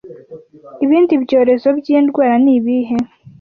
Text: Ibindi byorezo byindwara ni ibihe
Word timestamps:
Ibindi 0.85 1.13
byorezo 1.23 1.67
byindwara 1.79 2.33
ni 2.43 2.51
ibihe 2.57 2.95